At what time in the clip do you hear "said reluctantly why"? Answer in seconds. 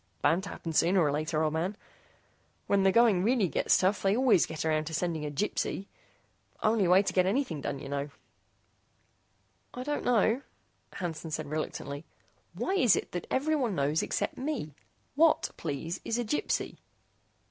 11.29-12.73